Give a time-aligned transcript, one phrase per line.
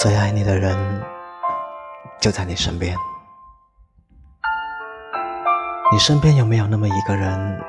[0.00, 0.74] 最爱你的人
[2.22, 2.96] 就在你身边。
[5.92, 7.62] 你身边有没有那么一个人，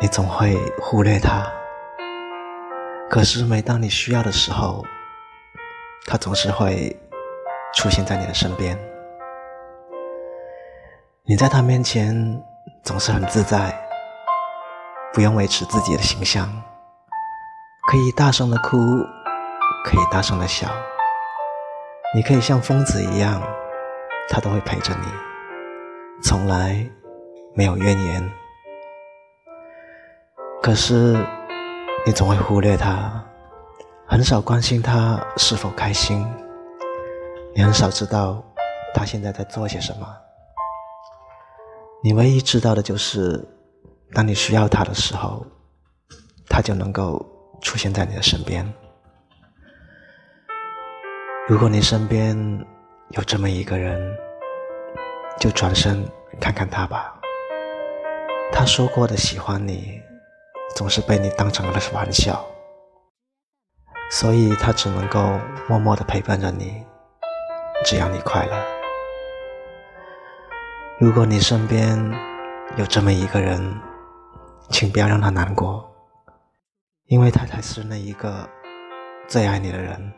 [0.00, 1.44] 你总会忽略他，
[3.10, 4.84] 可是每当你需要的时候，
[6.06, 6.96] 他总是会
[7.74, 8.78] 出现在你的身边。
[11.24, 12.40] 你在他面前
[12.84, 13.76] 总是很自在，
[15.12, 16.48] 不用维持自己的形象，
[17.90, 18.78] 可以大声的哭，
[19.84, 20.68] 可以大声的笑。
[22.14, 23.42] 你可以像疯子一样，
[24.30, 25.06] 他都会陪着你，
[26.22, 26.74] 从来
[27.54, 28.30] 没有怨言。
[30.62, 31.14] 可是
[32.06, 33.22] 你总会忽略他，
[34.06, 36.26] 很少关心他是否开心，
[37.54, 38.42] 你很少知道
[38.94, 40.08] 他现在在做些什么。
[42.02, 43.46] 你唯一知道的就是，
[44.14, 45.44] 当你需要他的时候，
[46.48, 47.22] 他就能够
[47.60, 48.66] 出现在你的身边。
[51.48, 52.36] 如果你身边
[53.08, 54.14] 有这么一个人，
[55.40, 56.06] 就转身
[56.38, 57.18] 看看他吧。
[58.52, 59.98] 他说过的喜欢你，
[60.76, 62.44] 总是被你当成了玩笑，
[64.10, 66.84] 所以他只能够默默的陪伴着你，
[67.82, 68.62] 只要你快乐。
[70.98, 71.98] 如果你身边
[72.76, 73.74] 有这么一个人，
[74.68, 75.90] 请不要让他难过，
[77.06, 78.46] 因为他才是那一个
[79.26, 80.12] 最爱你的人。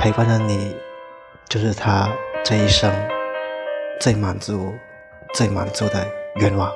[0.00, 0.74] 陪伴着你，
[1.46, 2.10] 就是他
[2.42, 2.90] 这一生
[4.00, 4.74] 最满足、
[5.34, 6.72] 最满足的愿望。